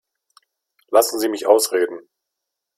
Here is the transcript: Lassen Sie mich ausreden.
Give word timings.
Lassen 0.89 1.19
Sie 1.19 1.29
mich 1.29 1.45
ausreden. 1.45 1.99